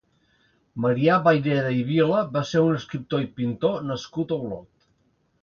[0.85, 4.71] Marià Vayreda i Vila va ser un escriptor i pintor nascut a Olot.